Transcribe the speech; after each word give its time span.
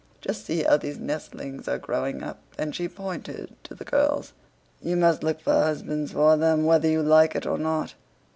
Just 0.19 0.45
see 0.47 0.63
how 0.63 0.77
these 0.77 0.97
nestlings 0.97 1.67
are 1.67 1.77
growing 1.77 2.23
up," 2.23 2.39
and 2.57 2.73
she 2.73 2.87
pointed 2.87 3.53
to 3.63 3.75
the 3.75 3.83
girls. 3.85 4.33
"You 4.81 4.95
must 4.97 5.21
look 5.23 5.39
for 5.39 5.53
husbands 5.53 6.13
for 6.13 6.35
them 6.37 6.65
whether 6.65 6.87
you 6.89 7.03
like 7.03 7.35
it 7.35 7.45
or 7.45 7.59
not...." 7.59 7.93